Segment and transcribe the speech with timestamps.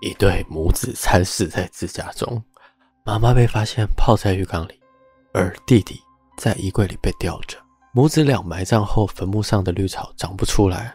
[0.00, 2.42] 一对母子惨死在自家中，
[3.04, 4.80] 妈妈被发现泡在浴缸里，
[5.34, 6.00] 而弟弟
[6.36, 7.58] 在衣柜里被吊着。
[7.92, 10.94] 母子俩埋葬后，坟墓上的绿草长不出来，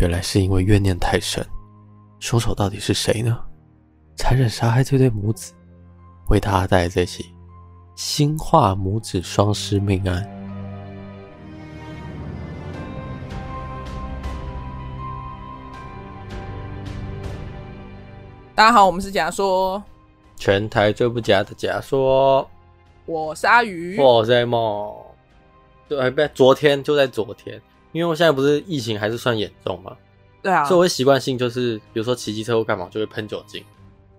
[0.00, 1.46] 原来是因为怨念太深。
[2.18, 3.38] 凶手到底是谁呢？
[4.16, 5.52] 残忍杀害这对母子，
[6.28, 7.26] 为大家带来这起
[7.94, 10.41] 新化母子双尸命案。
[18.54, 19.82] 大家好，我们是假说，
[20.36, 22.46] 全台最不假的假说。
[23.06, 24.54] 我是阿鱼，我是 M。
[25.88, 27.58] 对，不，昨天就在昨天，
[27.92, 29.96] 因为我现在不是疫情还是算严重嘛，
[30.42, 33.64] 对啊，所以我会习惯性就是，比如说骑机车或干嘛，就会喷酒精。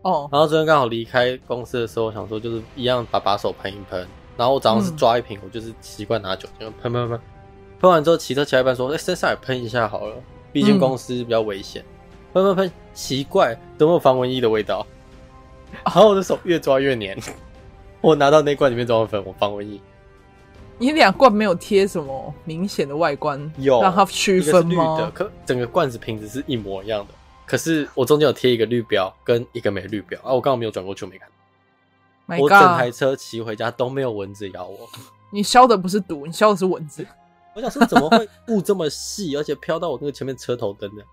[0.02, 4.00] 哦，然后昨天刚好离开公司的时候，我想说就是一样把把手喷一喷，
[4.36, 7.22] 然后我早上是抓一瓶，嗯、我就是习惯拿酒精喷喷喷，
[7.80, 7.91] 喷。
[7.91, 10.16] 完之后骑车骑到一半说，哎，身上也喷一下好了，
[10.52, 11.84] 毕竟公司比较危险。
[11.84, 11.93] 嗯
[12.34, 12.72] 喷喷喷！
[12.94, 14.86] 奇怪，怎么有防蚊液的味道？
[15.86, 17.18] 然后我的手越抓越黏。
[18.02, 19.80] 我拿到那罐里面装的粉，我防蚊液。
[20.80, 24.98] 你两罐没有贴什么明显的外观，有让它区分吗？
[24.98, 27.13] 绿的，可整个罐子瓶子是一模一样的。
[27.46, 30.34] 可是我中间有贴一个绿标，跟一个没绿标啊。
[30.34, 31.29] 我刚好没有转过去，我没看。
[32.40, 34.90] 我整台车骑回家都没有蚊子咬我。
[35.32, 37.05] 你消的不是毒，你消的是蚊子。
[37.54, 41.04] 我想说，怎么会雾这么细，而且飘到我那个前面车头灯呢？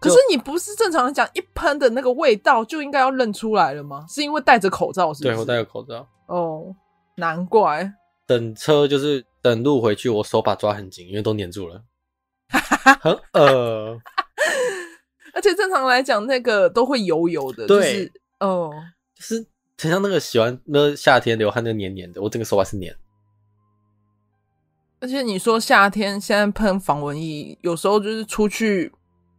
[0.00, 4.06] 可是你不是正常来讲，一喷的那个味道就应该要认出来了吗？
[4.08, 5.34] 是因为戴着口罩是不是？
[5.34, 6.08] 对，我戴着口罩。
[6.26, 6.74] 哦，
[7.16, 7.92] 难怪。
[8.26, 11.82] 等车就是等路回去，我手把抓很紧，因为都粘住了，
[12.48, 14.00] 很恶。
[15.34, 18.70] 而且正常来讲，那个都会油油的，对，就是、哦，
[19.14, 19.46] 就是
[19.78, 22.96] 很像那个喜欢那夏天流汗那黏黏的，我整个手把是黏。
[25.00, 28.90] 而且你说夏天现在喷防蚊液，有时候就是出去。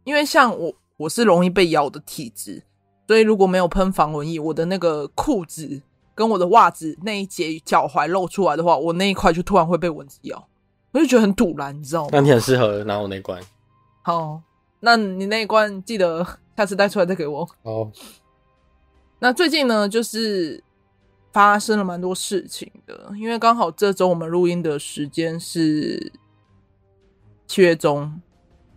[0.04, 2.62] 因为像我，我是容易被咬的体质，
[3.06, 5.82] 所以如果没有喷防蚊液，我的那个裤子
[6.14, 10.48] 跟我的袜子那一节脚踝露出来的话，我那一块就突然会被蚊子咬，
[10.92, 12.10] 我就觉得很堵然，你知道吗？
[12.12, 13.42] 那你很适合拿我那罐。
[14.02, 14.40] 好，
[14.80, 16.26] 那你那一罐记得
[16.56, 17.48] 下次带出来再给我。
[17.62, 17.90] 哦。
[19.20, 20.62] 那最近呢，就是
[21.32, 26.12] 发生了蛮多事情的，因为刚好这周我们录音的时间是
[27.46, 28.20] 七月中。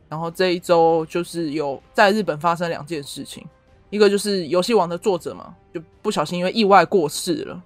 [0.07, 3.45] 然后这一周就是有在日本发生两件事情，
[3.89, 7.61] 一个就是游戏王的作者嘛，就不小心因为意外过世了。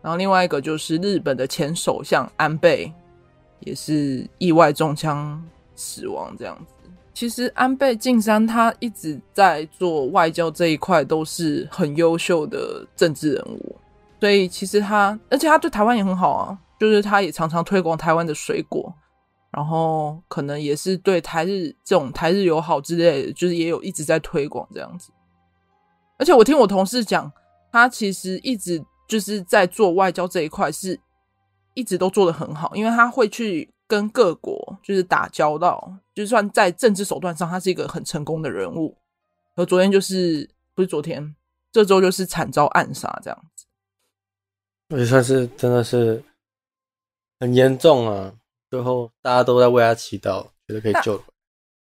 [0.00, 2.92] 然后另外一个就是日本的前首相安倍，
[3.60, 5.42] 也是意外中枪
[5.74, 6.74] 死亡这样子。
[7.14, 13.76] 其实安倍晋三他一直在做外交这一块都是很优秀的政治人物，
[14.20, 18.92] 所以其实他，而且他对台湾也很好啊，就是他也常常推广台湾的水果。
[19.54, 25.12] 然后可能也是对台日这种台日友好之类的，就是也有一直在推广这样子。
[26.18, 27.30] 而且我听我同事讲，
[27.70, 30.98] 他其实一直就是在做外交这一块，是
[31.74, 38.96] 一直都做得很好，因为他会去跟各国就是打交道，就算在政治手段上，他是一个很成功的人物。
[39.54, 41.36] 而昨天就是不是昨天，
[41.70, 43.66] 这周就是惨遭暗杀这样子，
[44.96, 46.24] 也算是真的是
[47.38, 48.32] 很严重啊。
[48.74, 51.22] 最后，大家都在为他祈祷，觉得可以救。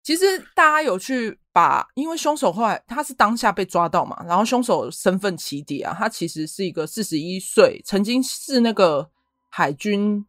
[0.05, 9.11] 其实大家有去把，因为凶手后来他是当下被抓到嘛，然后凶手身份起底啊，他其实是一个四十一岁，曾经是那个
[9.49, 10.25] 海军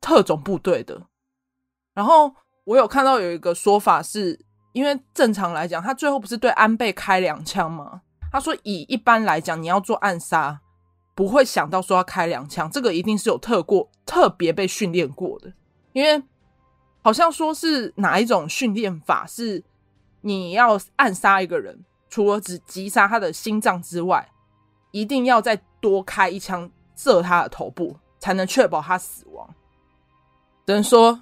[0.00, 1.00] 特种部队的。
[1.94, 8.00] 然后我有看到有一个说法是，因为正常来讲，他最后不是对安倍开两枪吗？
[8.32, 10.62] 他说以一般来讲，你要做暗杀。
[11.14, 15.52] 不会想到说要开两枪，这个一定是有特过特别被训练过的，
[15.92, 16.22] 因为
[17.02, 19.62] 好像说是哪一种训练法是
[20.22, 24.28] 你要暗杀一个人，除了只击杀他的心脏之外，
[24.90, 29.48] 一定要再多开一枪射他的头部，才能确保他死亡。
[30.66, 31.20] 只能说，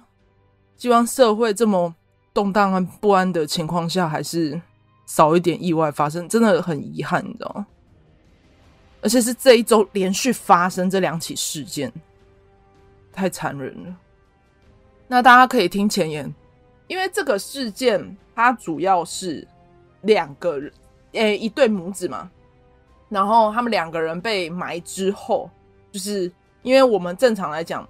[0.77, 1.93] 希望社会这么
[2.33, 4.61] 动荡和不安的情况下，还是
[5.05, 7.67] 少一点意外发生，真的很遗憾，你知道吗？
[9.03, 11.91] 而且是这一周连续发生这两起事件，
[13.11, 13.93] 太残忍了。
[15.09, 16.33] 那大家可以听前言，
[16.87, 19.45] 因为这个事件它主要是
[20.03, 20.71] 两个人，
[21.11, 22.31] 诶、一对母子嘛。
[23.09, 25.49] 然后他们两个人被埋之后，
[25.91, 27.85] 就是因为我们正常来讲，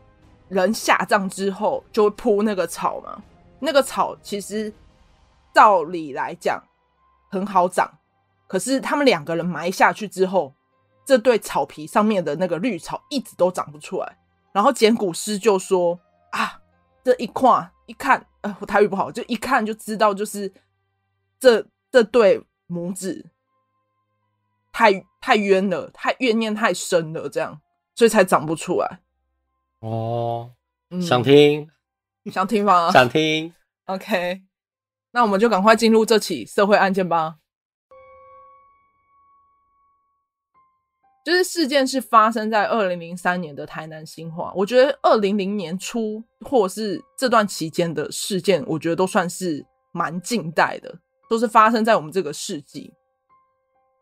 [0.49, 3.21] 人下葬之后就会铺那个草嘛。
[3.59, 4.73] 那个草其实
[5.53, 6.59] 照理来讲
[7.29, 7.87] 很好长，
[8.47, 10.51] 可是他们两个人埋下去之后。
[11.05, 14.17] 这对草皮上面的那个绿草一直都长不出来，
[14.53, 15.99] 然后捡骨师就说
[16.31, 16.61] ：“啊，
[17.03, 20.53] 这一看一看，呃，我台语不好，就一看就知道，就是
[21.39, 23.29] 这这对母子
[24.71, 27.59] 太太冤了，太怨念太深了，这样，
[27.95, 28.99] 所以才长不出来。
[29.79, 30.51] 哦，
[30.89, 31.69] 嗯、想听，
[32.31, 32.89] 想听吗？
[32.91, 33.53] 想听。
[33.85, 34.41] OK，
[35.11, 37.35] 那我们就赶快进入这起社会案件吧。
[41.23, 50.93] 就是事件是发生在二零零三年的台南新化，我觉得二零零年初或是这段期间的事件，我觉得都算是蛮近代的，
[51.29, 52.93] 都是发生在我们这个世纪。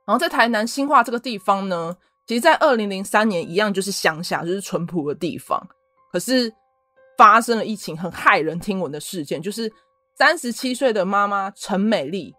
[0.03, 1.95] 然后在台南新化这个地方呢，
[2.25, 5.61] 其实，在二零零三年一样就是乡下，就是淳朴的地方。
[6.11, 6.51] 可是
[7.17, 9.71] 发生了一起很骇人听闻的事件，就是
[10.17, 12.33] 三十七岁的妈妈陈美丽，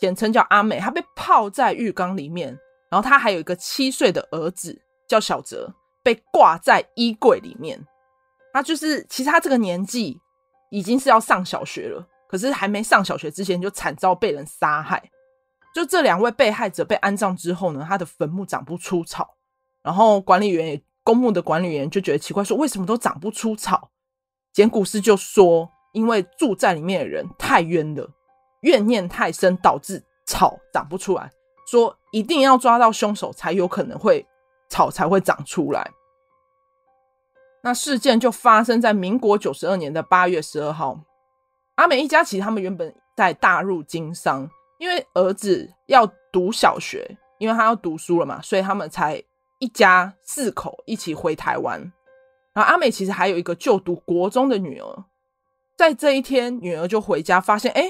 [0.00, 2.58] 简称叫阿美，她被泡在浴缸里面。
[2.90, 7.78] 然后他还有一个七岁的儿子叫小哲，被挂在衣柜里面。
[8.52, 10.18] 他就是，其实他这个年纪
[10.70, 15.10] 已经是要上小学了，可是还没上小学之前就惨遭被人杀害。
[15.74, 19.36] 就这两位被害者被安葬之后呢，他的坟墓长不出草，
[19.82, 23.90] 然后管理员也公墓的管理员就觉得奇怪，说为什么都长不出草？
[24.54, 28.08] 简古斯就说，因为住在里面的人太冤了，
[28.62, 31.30] 怨念太深，导致草长不出来。
[31.66, 34.24] 说一定要抓到凶手，才有可能会
[34.68, 35.90] 草才会长出来。
[37.62, 40.98] 那事件就发生在民国九十二年的八月十二号。
[41.74, 44.48] 阿美一家其实他们原本在大入经商，
[44.78, 49.22] 因为儿子要读小学，因为他要读书了嘛，所以他们才
[49.58, 51.80] 一家四口一起回台湾。
[52.52, 55.04] 然后阿美其实还有一个就读国中的女儿，
[55.76, 57.82] 在这一天，女儿就回家发现，哎。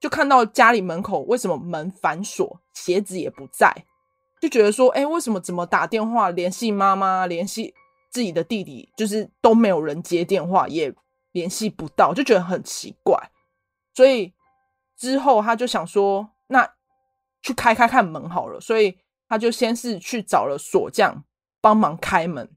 [0.00, 3.84] 就看到家里门口为什么门反锁，鞋子也不在，
[4.40, 7.74] 就觉得说，哎，为什么怎么打电话联系妈妈，联系
[8.10, 10.94] 自己的弟弟，就是都没有人接电话，也
[11.32, 13.30] 联系不到，就觉得很奇怪。
[13.94, 14.32] 所以
[14.96, 16.74] 之后他就想说，那
[17.42, 18.60] 去开开看门好了。
[18.60, 18.98] 所以
[19.28, 21.24] 他就先是去找了锁匠
[21.60, 22.48] 帮忙开门。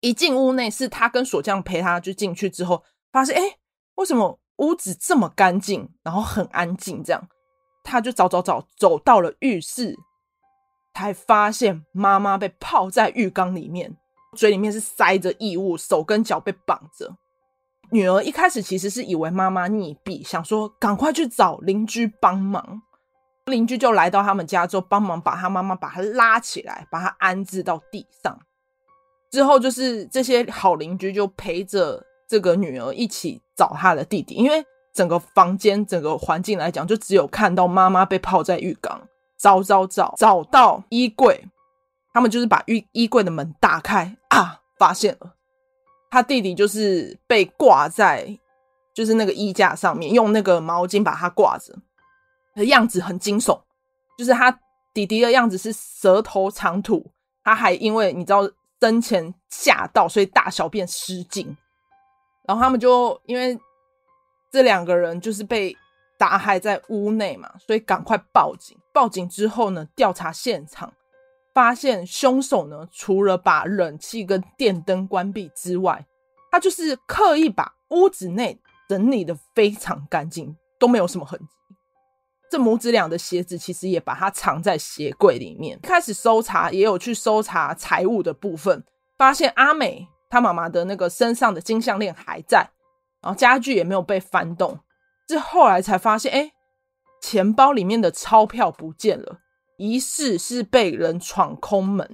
[0.00, 2.82] 一进屋内，是他跟锁匠陪他就进去之后，
[3.12, 3.58] 发现，哎，
[3.96, 4.40] 为什么？
[4.58, 7.28] 屋子这么干净，然后很安静，这样
[7.84, 9.94] 他就找找找，走到了浴室，
[10.94, 13.96] 才发现妈妈被泡在浴缸里面，
[14.36, 17.14] 嘴里面是塞着异物，手跟脚被绑着。
[17.90, 22.82] 女儿一开始其实是以为妈妈溺毙，想说赶快去找邻居帮忙。
[23.44, 28.36] 邻居就来到他们家之后，帮忙把他妈妈把她拉起来，把她安置到地上。
[29.30, 32.04] 之后就是这些好邻居就陪着。
[32.26, 39.00] 这个女儿一起找她的弟弟，因为整个房间、整个环境来讲，就只有看到妈妈被泡在浴缸，
[39.36, 41.44] 找找找，找到衣柜，
[42.12, 45.34] 他们就是把浴衣柜的门打开啊，发现了
[46.10, 48.38] 他弟弟就是被挂在
[48.94, 51.74] 就是那个衣架上面，用那个毛巾把他挂着，
[52.54, 53.60] 的样子很惊悚，
[54.16, 54.56] 就是他
[54.92, 57.04] 弟弟的样子是舌头长吐，
[57.42, 58.48] 他还因为你知道
[58.80, 61.56] 生前吓到，所以大小便失禁。
[62.46, 63.58] 然后他们就因为
[64.54, 65.76] 这两个人就是被
[66.16, 68.78] 打害在屋内嘛，所以赶快报警。
[68.92, 70.92] 报警之后呢，调查现场，
[71.52, 76.06] 发现凶手呢，除了把冷气跟电灯关闭之外，
[76.52, 78.56] 他就是刻意把屋子内
[78.88, 81.46] 整理得非常干净，都没有什么痕迹。
[82.48, 85.76] 这母子俩的鞋子其实也把它藏在鞋柜里面。
[85.82, 88.84] 开始搜查，也有去搜查财物的部分，
[89.18, 90.06] 发现阿美。
[90.30, 92.68] 她妈妈的那个身上的金项链还在，
[93.24, 94.78] 然后家具也没有被翻动。
[95.28, 96.52] 是后来才发现，哎，
[97.22, 99.38] 钱包里面的钞票不见了，
[99.78, 102.08] 疑似是被人闯空门。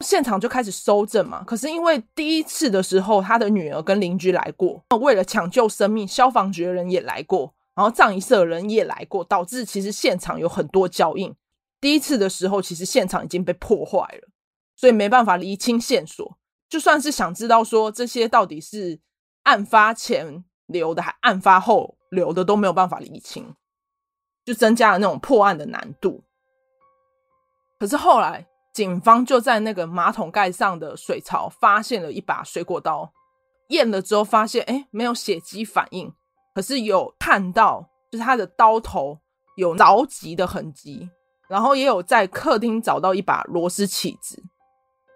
[0.00, 1.44] 现场就开始搜证嘛。
[1.44, 11.34] 可是因为第一次的时候，他的女儿跟邻居来过，为了抢救生命，消防局的人也来过，然后葬仪社的人也来过，导致其实现场有很多脚印。
[11.78, 14.28] 第一次的时候，其实现场已经被破坏了，
[14.74, 16.38] 所以没办法厘清线索。
[16.68, 18.98] 就算是想知道说这些到底是
[19.46, 23.54] 案发前留的还案发后留的都没有办法理清，
[24.44, 26.24] 就增加了那种破案的难度。
[27.78, 33.12] 可是后来警方就在那个马桶盖上的水槽发现了一把水果刀，
[33.68, 36.12] 验了之后发现哎，没有血迹反应，
[36.52, 39.20] 可是有看到就是他的刀头
[39.56, 41.08] 有凿击的痕迹，
[41.48, 44.42] 然后也有在客厅找到一把螺丝起子。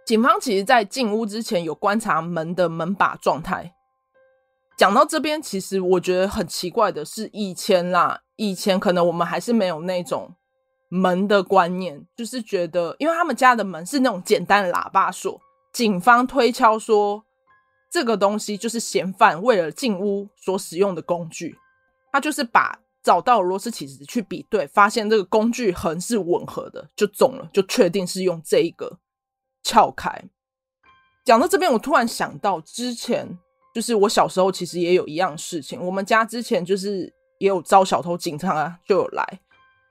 [0.07, 3.75] 警方其实，在进屋之前有观察门的门把状态。
[4.81, 10.35] 讲到这边，其实我觉得很奇怪的是，以前啦，以前可能我们还是没有那种
[10.89, 15.39] 门的观念，就是觉得，因为他们家的门是那种简单的喇叭锁。
[15.71, 17.23] 警方推敲说，
[17.91, 21.59] 这个东西就是嫌犯为了进屋所使用的工具，
[22.11, 28.99] 他就是把找到螺丝起子去比对，发现这个工具横是吻合的，就中了，就确定是用这一个
[29.63, 30.25] 撬开。
[31.23, 33.39] 讲到这边，我突然想到，之前
[33.75, 35.81] 就是我小时候其实也有一样事情。
[35.81, 39.41] 我们家之前就是也有招小偷，警察啊就有来，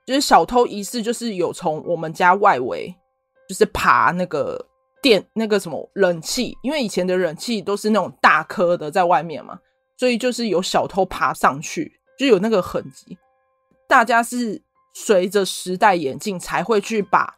[0.06, 2.94] 就是小偷疑似就是有从我们家外围
[3.48, 4.64] 就是爬那个
[5.02, 9.58] 电那个什么冷气，因为以前的冷气都是那种大颗的在外面嘛，
[9.96, 11.96] 所以就是有小偷爬上去。
[12.18, 13.16] 就有那个痕迹，
[13.88, 14.60] 大家是
[14.92, 17.34] 随着时代演进才会去把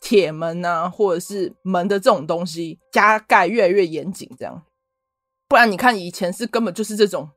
[0.00, 4.60] 铁门啊，或者是门的这种东西加盖越来越严谨，这样。
[5.48, 7.30] 不然你看以前是根本就是这种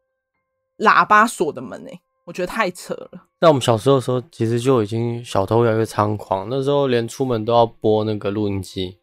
[0.79, 3.11] 喇叭锁的门呢、欸，我觉得太扯了。
[3.39, 8.99] 那我们小时候的时候，其实就已经小偷越来越猖狂，那时候连出门都要播那个录音机。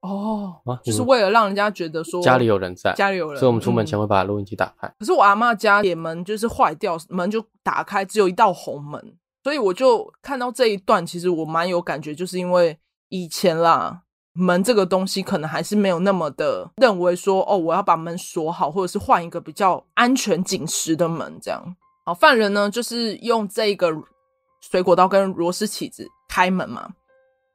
[0.00, 4.86] 哦，啊、就是为了让人家觉得说家里有人在，家里有人，所以我们出门前会把录音机打开。
[4.98, 14.02] 可是我阿嬷家铁门就是坏掉，门就打开，只有一道红门，所以我就看到这一段，其实我蛮有感觉，就是因为以前啦，
[14.36, 21.76] 门这个东西可能还是没有那么的认为说，哦，我要把门锁好，或者是换一个比较安全紧实的门这样。
[22.04, 23.90] 好，犯人呢就是用这个
[24.60, 26.88] 水果刀跟螺丝起子开门嘛，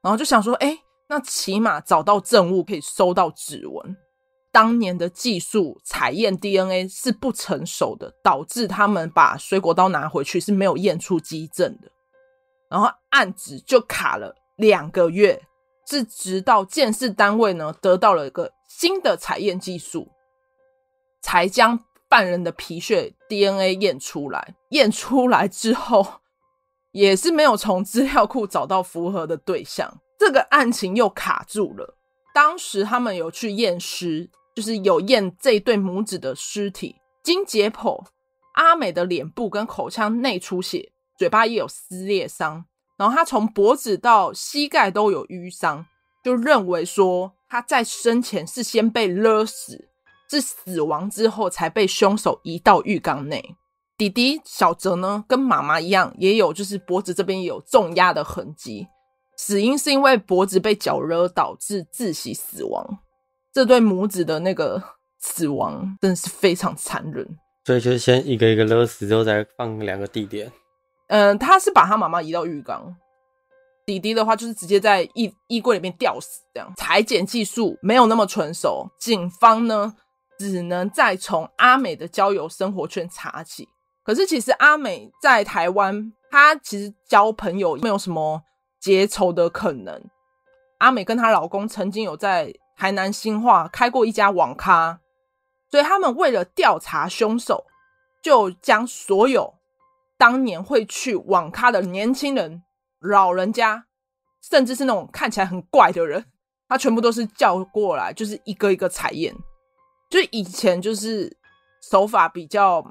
[0.02, 0.78] 然后就想说，哎。
[1.14, 3.98] 那起码找到证物可以收到指纹。
[4.50, 11.92] 当年的技术采验 DNA 是不成熟的，导致他们把水果刀拿回去是没有验出基证的。
[12.70, 15.38] 然后案子就卡了两个月，
[15.92, 20.10] 是直到鉴识单位呢得到了一个新的采验技术，
[21.22, 21.78] 才将
[22.10, 24.56] 犯人的皮屑 DNA 验出来。
[24.70, 26.22] 验出来之后，
[26.92, 30.00] 也是没有从资料库找到符合的对象。
[30.18, 31.98] 这个案情又卡住了。
[32.34, 36.96] 当时他们有去验尸，就是有验这对母子的尸体。
[37.22, 38.06] 经解剖，
[38.54, 42.64] 阿美的脸部跟口腔内出血，嘴巴也有撕裂伤，
[43.02, 45.84] 然后他从脖子到膝盖都有淤伤，
[46.24, 49.90] 就认为说他在生前是先被勒死，
[50.30, 53.56] 是死亡之后才被凶手移到浴缸内。
[53.98, 58.88] 弟弟小泽呢，跟妈妈一样，也有就是脖子这边有重压的痕迹。
[59.36, 63.00] 死因是因为脖子被绞勒导致窒息死亡。
[63.52, 64.80] 这对母子的那个
[65.18, 67.28] 死亡真的是非常残忍。
[67.66, 70.52] 所以就是先一个一个勒死，之后再放两个地点。
[71.12, 72.96] 嗯，他是把他妈妈移到浴缸，
[73.86, 76.42] 弟弟的话就是直接在衣衣柜里面吊死。
[76.54, 79.94] 这样裁剪技术没有那么纯熟，警方呢
[80.40, 83.68] 只能再从阿美的交友生活圈查起。
[84.06, 88.42] 可是其实阿美在台湾，她其实交朋友没有什么。
[88.80, 90.02] 结仇的可能，
[90.80, 95.00] 阿美跟她老公曾经有在台南新化开过一家网咖，
[95.70, 97.64] 所以他们为了调查凶手，
[98.24, 99.54] 就将所有
[100.22, 102.62] 当年会去网咖的年轻人、
[103.00, 103.88] 老人家，
[104.40, 106.24] 甚至是那种看起来很怪的人，
[106.68, 109.36] 他全部都是叫过来，就是一个一个采验。
[110.12, 111.36] 就以前就是
[111.90, 112.86] 手法比较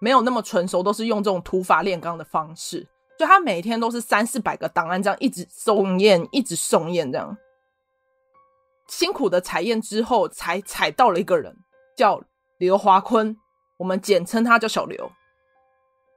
[0.00, 2.88] 没有那么纯熟，都是用这种土法炼钢的方式。
[3.18, 7.36] 就他每天都是三四百个档案这样一直送验，一直送验这样，
[8.86, 11.54] 辛苦的采验之后，才采到了一个人，
[11.94, 12.22] 叫
[12.56, 13.36] 刘华坤，
[13.76, 15.12] 我们简称他叫小刘。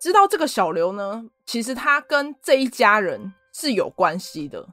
[0.01, 4.67] 知道这个小刘呢，其实他跟这一家人是有关系的，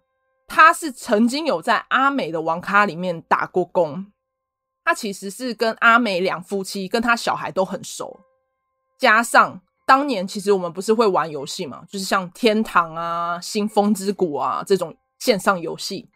[0.47, 4.11] 他是曾经有在阿美的网咖里面打过工，
[4.83, 8.21] 他其实是跟阿美两夫妻跟他小孩都很熟，
[8.99, 9.61] 加上。
[9.87, 16.11] 当年其实我们不是会玩游戏嘛，就是像天堂啊、新枫之谷啊这种线上游戏，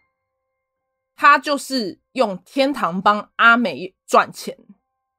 [1.15, 4.55] 他就是用天堂帮阿美赚钱。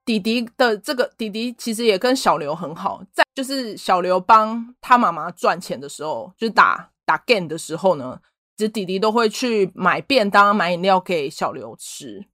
[0.05, 8.21] 弟弟的这个弟弟其实也跟小刘很好，在就是小刘帮他妈妈赚钱的时候，就是打打 game 的时候呢，
[8.57, 12.27] 其实弟弟都会去买便当、买饮料给小刘吃。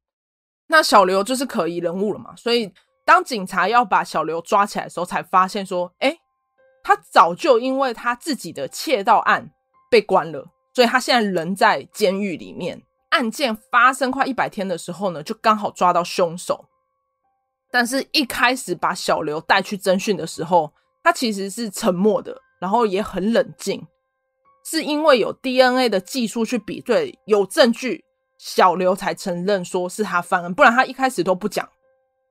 [0.69, 2.73] 那小刘就是可疑人物了嘛，所以。
[3.03, 6.17] 当警察要把小刘抓起来的时候，才发现说：“哎，
[6.81, 9.51] 他早就因为他自己的窃盗案
[9.91, 12.81] 被关了，所以他现在人在监狱里面。
[13.09, 16.67] 案件发生快一百天的时候呢，就刚好抓到凶手。
[17.71, 20.73] 但是，一开始把小刘带去侦讯的时候，
[21.03, 23.87] 他其实是沉默的，然后也很冷静，
[24.65, 28.05] 是因为有 DNA 的技术去比对，有证据，
[28.39, 31.69] 小刘才承认说是他犯案，不然他一开始都不讲。”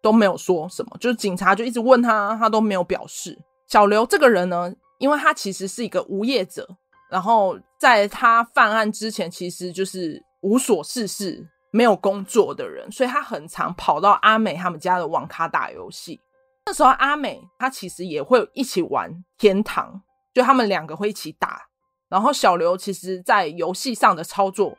[0.02, 3.38] 都没有说什么，就是警察就一直问他，他都没有表示。
[3.68, 6.66] 小刘这个人呢，因为他其实是一个无业者，
[7.12, 16.20] 然后在他犯案之前，其实就是无所事事、没有工作的人，所以他很常跑到阿美他们家的网咖打游戏。
[16.66, 20.02] 那时候阿美她其实也会一起玩天堂，
[20.34, 21.68] 就他们两个会一起打。
[22.10, 24.78] 然后小刘其实在游戏上的操作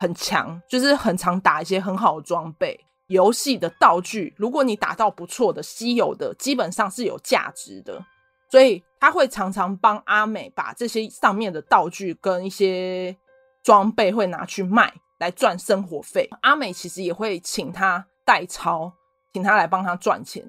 [0.00, 2.78] 很强，就是很常打一些很好的装备。
[3.08, 8.04] 游戏的道具，如果你打到不错的、稀有的，基本上是有价值的。
[8.50, 13.16] 所以他会常常帮阿美把这些上面的道具跟一些
[13.62, 16.28] 装备会拿去卖来赚生活费。
[16.42, 18.92] 阿美其实也会请他代操，
[19.32, 20.44] 请他来帮他赚钱。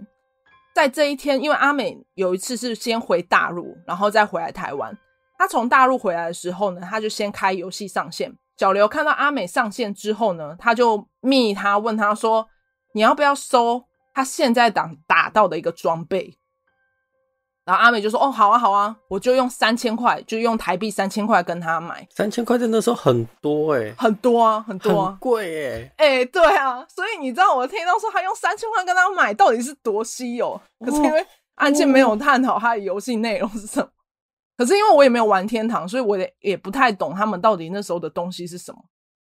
[0.73, 4.97] 在这一天，因为阿美有一次是先回大陆，然后再回来台湾。
[5.37, 8.33] 他从大陆回来的时候呢，他就先开游戏上线。
[8.57, 12.47] 小刘看到阿美上线之后呢，他就密他问他说
[12.93, 16.37] ：“你要不要收他现在打打到的一个装备？”
[17.69, 22.07] 然后阿美就说：“哦，好啊，好啊，我就用三千块，就用台币三千块跟他买。
[22.09, 30.59] 三千块在那时候很多哎、欸，很多啊，很多啊，贵哎，哎、欸，对啊，所以你知道我听到说他用三千块跟他买，到底是多稀有？
[30.83, 31.23] 可是因为
[31.57, 33.87] 案件没有探讨他的游戏内容是什么，
[34.57, 38.79] 可是因为我也没有玩天堂，所以我也也不太懂他们到底那时候的东西是什么。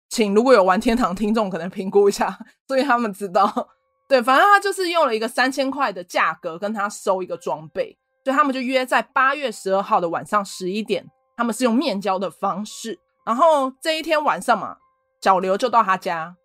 [0.09, 3.68] 请如果有玩天堂听众可能评估一下， 所以他们知道。
[4.09, 12.99] 对，反正他就是用了一个三千块的价格跟他收一个装备。”所以他们就约在八月十二号的晚上十一点，他们是用面交的方式。
[13.25, 14.77] 然后这一天晚上嘛，
[15.21, 16.37] 小刘就到他家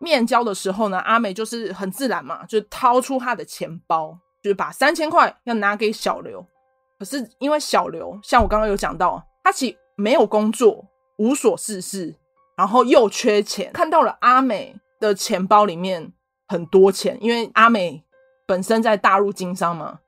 [0.00, 6.44] 面交的时候呢，阿美就是很自然嘛，就掏出他的钱包，就是把三千块要拿给小刘。
[6.98, 10.84] 可是因为小刘像我刚刚有讲到，他其实没有工作，
[11.18, 12.14] 无所事事，
[12.56, 16.12] 然后又缺钱，看到了阿美的钱包里面
[16.48, 18.04] 很多钱，因为阿美
[18.46, 20.00] 本身在大陆经商嘛。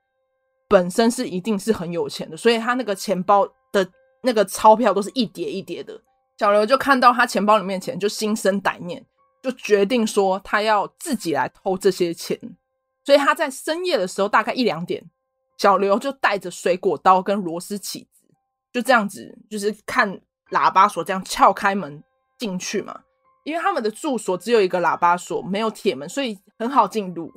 [0.73, 3.87] 本身是一定是很有钱的，所以他那个钱包的
[4.23, 6.01] 那个钞票都是一叠一叠的。
[6.39, 9.05] 小刘就看到他钱包里面钱，就心生歹念，
[9.43, 12.41] 就决定说他要自己来偷这些钱。
[13.05, 15.05] 所以他在深夜的时候，大概一两点，
[15.59, 18.25] 小刘就带着水果刀跟螺丝起子，
[18.73, 20.19] 就这样子，就是看
[20.53, 22.03] 喇叭锁这样撬开门
[22.39, 22.99] 进去嘛。
[23.45, 27.31] 因为他们的住所只有一个喇叭锁，没有铁门，所以很好进入。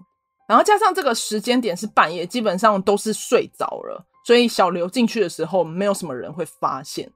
[0.47, 7.11] 然后加上这个时间点是半夜，基本上都是睡着了，所以小刘进去的时候没有什么人会发现。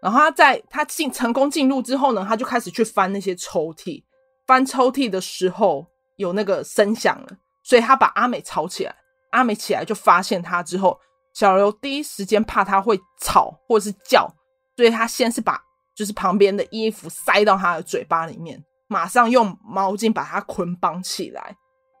[0.00, 4.02] 然后他在他进成功进入之后呢，他就开始去翻那些抽屉，
[4.46, 7.28] 翻抽屉的时候有那个声响了，
[7.64, 8.94] 所以他把阿美吵起来。
[9.32, 10.98] 阿美起来就发现他之后，
[11.34, 14.26] 小刘第一时间怕他会吵或者是叫，
[14.74, 15.60] 所以他先是把
[15.94, 21.54] 就是旁边的衣服塞到他的嘴巴里面，马上用毛巾把他捆绑起来。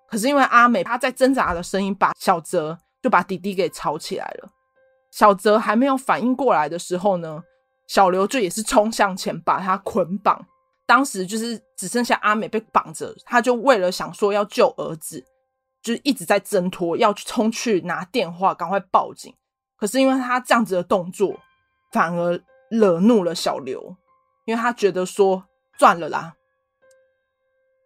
[0.08, 4.50] 可是因为阿美她在挣扎的声音，把小泽就把弟弟给吵起来了。
[5.10, 7.42] 小泽还没有反应过来的时候呢，
[7.86, 10.46] 小刘就也是冲向前把他捆绑。
[10.86, 15.22] 当时就是只剩下阿美被绑着，他就为了想说要救儿子，
[15.82, 19.34] 就一直在挣脱，要去冲去拿电话，赶快报警。
[19.76, 21.38] 可是因为他这样子的动作，
[21.92, 22.40] 反而
[22.70, 23.94] 惹怒了小刘，
[24.46, 25.44] 因为他觉得说
[25.76, 26.34] 赚了啦。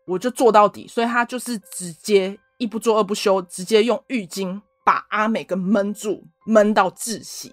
[0.06, 7.52] 我就做到底，所以他就是直接一不做二不休，直接用浴巾把阿美给闷住，闷到窒息。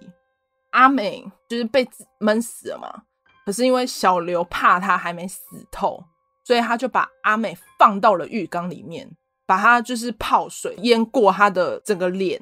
[0.71, 1.87] 阿美就是被
[2.19, 3.03] 闷死了嘛。
[3.45, 6.03] 可是因为小刘怕他还没死透，
[6.43, 9.09] 所以他就把阿美放到了浴缸里面，
[9.47, 12.39] 把他就是泡水淹过他的整个脸，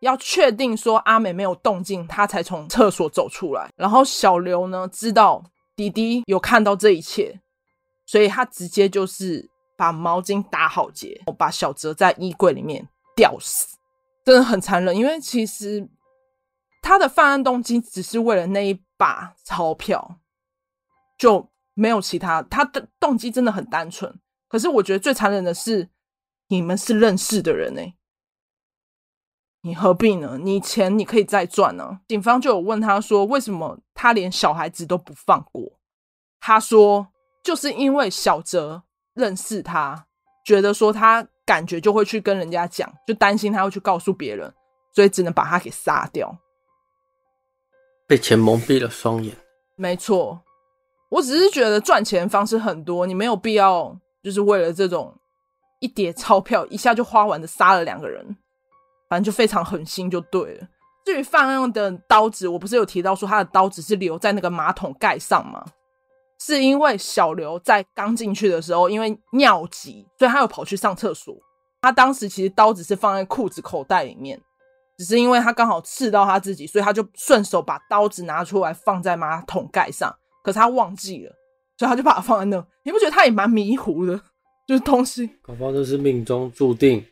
[0.00, 3.68] 要确定说阿美没有动静，他才从厕所走出来。
[3.76, 5.42] 然后小刘呢，知道
[5.74, 7.40] 弟弟有看到这一切。
[8.14, 13.76] 所以他直接就是把毛巾打好结，我把小泽在衣柜里面吊死，
[14.24, 14.96] 真的很残忍。
[14.96, 15.88] 因为其实
[16.80, 20.20] 他的犯案动机只是为了那一把钞票，
[21.18, 22.40] 就没有其他。
[22.42, 24.16] 他的动机真的很单纯。
[24.46, 25.88] 可是我觉得最残忍的是，
[26.46, 27.96] 你们是认识的人哎，
[29.62, 30.38] 你何必呢？
[30.40, 31.98] 你钱你可以再赚呢。
[32.06, 35.80] 警方就有问他说，为什么他连小孩子都不放过？
[36.38, 37.08] 他说。
[37.44, 38.82] 就是因为小泽
[39.14, 40.06] 认识他，
[40.44, 44.52] 觉得说他感觉就会去跟人家讲，就担心他会去告诉别人，
[44.94, 46.36] 所以只能把他给杀掉。
[48.06, 49.36] 被钱蒙蔽了双眼。
[49.76, 50.42] 没错，
[51.10, 55.14] 我只是觉得赚钱方式很多，你没有必要就是为了这种
[55.80, 58.24] 一叠钞票一下就花完的杀了两个人，
[59.08, 60.66] 反正就非常狠心就对了。
[61.04, 65.62] 至于犯案的刀子，我不是有提到说他的刀子是留在那个马桶盖上吗？
[66.46, 71.34] 是因为小刘在刚进去的时候，因为尿急，所以他有跑去上厕所。
[71.80, 74.38] 他当时其实刀子是放在裤子口袋里面，
[74.98, 80.14] 只是因为他刚好刺到他自己，所以他就顺手把刀子拿出来放在马桶盖上。
[80.42, 81.32] 可是他忘记了，
[81.78, 82.66] 所以他就把它放在那。
[82.82, 84.20] 你不觉得他也蛮迷糊的？
[84.66, 87.02] 就是东西，搞不好这是命中注定。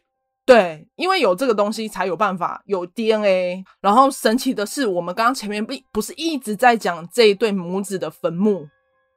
[0.45, 3.65] 对，因为有这个东西才有办法有 DNA。
[3.81, 8.69] 然后神奇的是，我们刚刚前面不不是一直在讲这一对母子的坟墓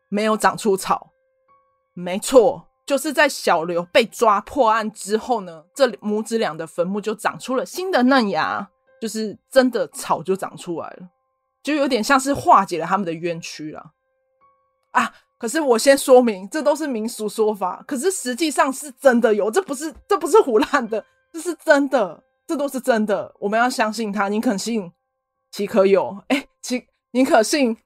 [0.09, 1.11] 没有长出草？
[1.93, 8.69] 没错，就是在小刘被抓破案之后呢，这母子俩的坟墓就长出了新的嫩芽，
[9.01, 11.09] 就是真的草就长出来了，
[11.63, 13.91] 就有点像是化解了他们的冤屈了。
[14.91, 15.13] 啊！
[15.37, 21.05] 可是我先说明，这都是民俗说法，可是实际上是真的有，这不是这不是胡乱的。
[21.33, 23.35] 这是真的，这都是真的。
[23.39, 24.89] 我们要相信他，宁可信
[25.51, 26.17] 其可有。
[26.29, 27.77] 哎，其宁可信，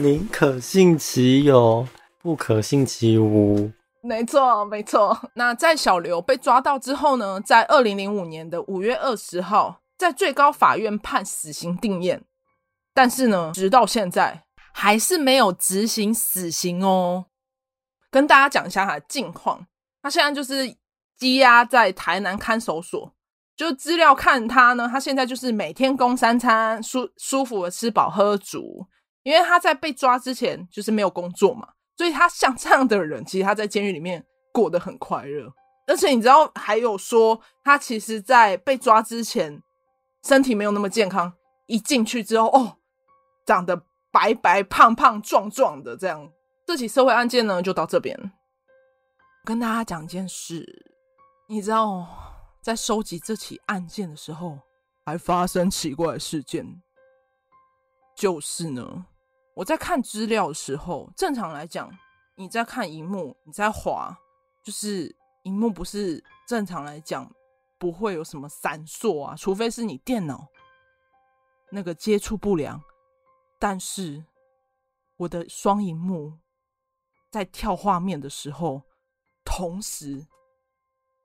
[0.00, 1.86] 宁可信其有，
[2.22, 3.72] 不可信其无。
[4.00, 5.30] 没错，没错。
[5.34, 12.20] 那在小刘被抓到之后呢，在二零零五年的五月二十号，在最高法院判死刑定谳，
[12.94, 17.26] 但是呢，直到现在还是没有执行死刑哦。
[18.10, 19.66] 跟大家讲一下他的近况，
[20.02, 20.76] 他现在就是。
[21.18, 23.12] 羁押在台南看守所，
[23.56, 28.86] 就资料看他呢，他现在就是每天供三餐，舒舒服的吃饱喝足。
[29.22, 35.52] 因为他在被抓之前就是没有工作嘛，所以他像这样的人，其实他在监狱里面过得很快乐。
[35.86, 39.62] 而且你知道，还有说他其实，在被抓之前
[40.22, 41.32] 身体没有那么健康，
[41.66, 42.76] 一进去之后，哦，
[43.46, 46.30] 长得白白胖胖壮壮的这样。
[46.66, 48.32] 这起社会案件呢，就到这边，
[49.44, 50.92] 跟大家讲件事。
[51.48, 52.06] 你知道，
[52.60, 54.58] 在收集这起案件的时候，
[55.06, 56.82] 还发生奇怪的事件。
[58.18, 59.06] 就是呢，
[59.54, 61.88] 我在看资料的时候，正常来讲，
[62.34, 64.12] 你在看荧幕，你在滑，
[64.64, 67.32] 就是荧幕不是正常来讲
[67.78, 70.48] 不会有什么闪烁啊，除非是你电脑
[71.70, 72.82] 那个接触不良。
[73.60, 74.24] 但是
[75.16, 76.38] 我的双荧幕
[77.30, 78.82] 在跳画面的时候，
[79.44, 80.26] 同时。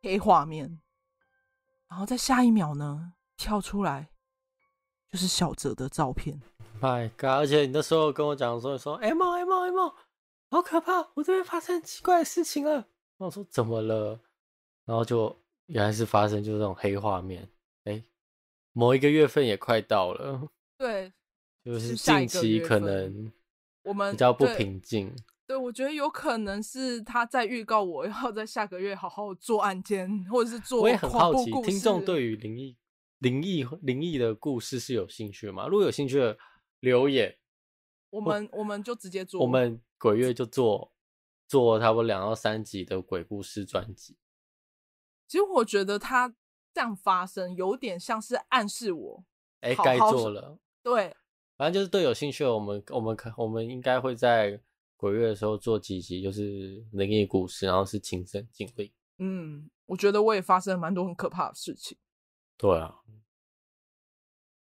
[0.05, 0.81] 黑画面，
[1.87, 4.09] 然后在下一秒呢，跳出来
[5.09, 6.41] 就是小泽的照片。
[6.83, 7.39] My God！
[7.39, 9.93] 而且你那时候跟我讲说，你说 M M M，
[10.49, 12.85] 好可怕，我这边发生奇怪的事情了。
[13.15, 14.19] 我说怎么了？
[14.83, 15.33] 然后就
[15.67, 17.47] 原来是发生就是这种黑画面。
[17.85, 18.03] 哎，
[18.73, 21.13] 某一个月份也快到了， 对，
[21.63, 23.31] 就是近期可能
[23.83, 25.15] 我们比较不平静。
[25.47, 30.81] 对，我觉得有可能是他在预告我要在下个月好好做案件，或者是做。
[30.81, 32.75] 我也很好奇，听众对于灵异、
[33.19, 35.65] 灵异、灵异的故事是有兴趣吗？
[35.67, 36.37] 如果有兴趣的
[36.83, 37.37] 留言，
[38.09, 39.39] 我们我们就直接做。
[39.41, 40.91] 我们鬼月就做
[41.47, 44.17] 做差不多两到三集的鬼故事专辑。
[45.27, 46.35] 其实我觉得他
[46.73, 49.23] 这样发生，有点像是暗示我，
[49.61, 50.59] 哎，该做了。
[50.81, 51.15] 对，
[51.55, 54.61] 反正就是对有兴趣的，我们我们可我们应该会在。
[54.95, 58.93] 鬼月的时候做几集就是灵异故事，然后是亲身经历。
[59.17, 61.97] 嗯，我觉得我也发生了蛮多很可怕的事情。
[62.55, 63.01] 对啊，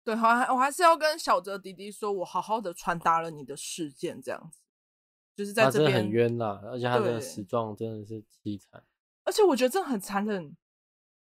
[0.04, 4.60] 对，好，我还是要跟小泽弟弟说，我好好的传达了你的事件，这样子，
[5.36, 5.94] 就是在这边。
[5.94, 8.84] 很冤呐，而且他的死状真的是凄惨。
[9.24, 10.58] 而且我觉得真的很残忍，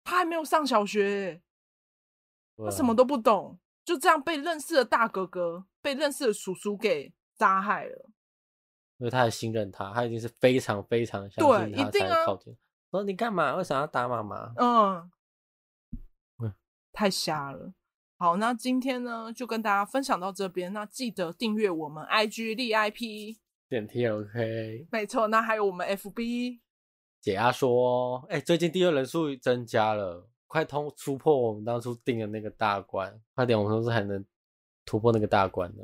[0.03, 1.41] 他还没有上小学，
[2.57, 8.09] 他什么都不懂，就这样被认识的大哥哥、被认识的叔叔给杀害了。
[8.97, 12.57] 因为他还信任他，他已经是非常非常相信他才靠近。
[12.89, 13.55] 说、啊、你干嘛？
[13.55, 14.53] 为什么要打妈妈？
[14.55, 15.11] 嗯，
[16.39, 16.53] 嗯，
[16.91, 17.73] 太瞎了。
[18.23, 20.71] 好，那今天呢就跟大家分享到这边。
[20.71, 23.35] 那记得订阅我们 IG 立 IP
[23.67, 25.27] 点 T OK，没错。
[25.27, 26.61] 那还有我们 FB
[27.19, 33.13] 解压说，哎、欸，最近订阅人数增加了，快通突破我们当初定的那个大关。
[33.35, 34.25] 快点，我们是不是还能
[34.85, 35.83] 突破那个大关呢？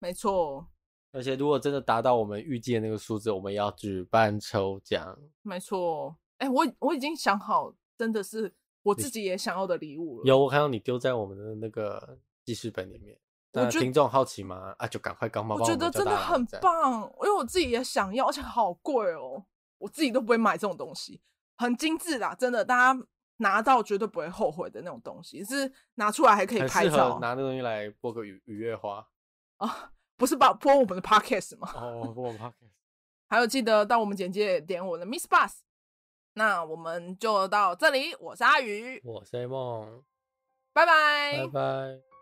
[0.00, 0.68] 没错。
[1.12, 5.18] 而且，如果真的达到我们预计的那个数字，我们要举办抽奖。
[5.40, 10.24] 没错，哎、欸，我我已经想好，真的是我自己也想要的礼物了。
[10.24, 13.18] 有，我看到你丢在我们的那个记事本里面。
[13.56, 14.74] 那听众好奇吗？
[14.78, 19.44] 啊，就赶快刚帮我觉得真的很棒，因为我自己也想要，而且好贵哦，
[19.78, 21.20] 我自己都不会买这种东西，
[21.56, 23.06] 很精致啦，真的，大家
[23.38, 29.06] 拿到绝对不会后悔的那种东西，是拿出来还可以拍照，拿那东西来播个雨雨月花
[29.58, 29.92] 啊。
[30.16, 31.72] 不是把播我们的 podcast 吗？
[31.74, 32.70] 哦，播我们 podcast。
[33.28, 35.52] 还有记得到我们简介点我的 Miss Bus。
[36.34, 40.02] 那我们就到这里，我是阿宇，我是 A 梦，
[40.72, 42.13] 拜拜，拜拜。